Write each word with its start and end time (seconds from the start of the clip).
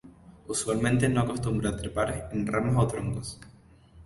Usualmente 0.47 1.07
no 1.09 1.21
acostumbra 1.21 1.77
trepar 1.77 2.29
en 2.33 2.47
ramas 2.47 2.75
o 2.75 2.87
troncos. 2.87 3.37